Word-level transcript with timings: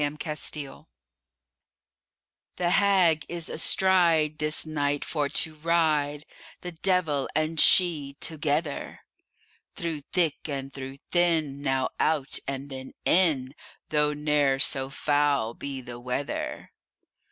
THE 0.01 0.09
HAG 0.09 0.57
The 2.55 2.69
Hag 2.71 3.23
is 3.29 3.49
astride, 3.49 4.39
This 4.39 4.65
night 4.65 5.05
for 5.05 5.29
to 5.29 5.53
ride, 5.53 6.25
The 6.61 6.71
devil 6.71 7.29
and 7.35 7.59
she 7.59 8.17
together; 8.19 9.01
Through 9.75 9.99
thick 10.11 10.49
and 10.49 10.73
through 10.73 10.97
thin, 11.11 11.61
Now 11.61 11.89
out, 11.99 12.39
and 12.47 12.71
then 12.71 12.93
in, 13.05 13.53
Though 13.89 14.13
ne'er 14.13 14.57
so 14.57 14.89
foul 14.89 15.53
be 15.53 15.81
the 15.81 15.99
weather. 15.99 16.71